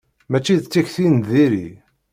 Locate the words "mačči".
0.31-0.55